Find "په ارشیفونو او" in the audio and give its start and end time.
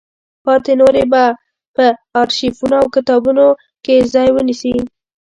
1.75-2.87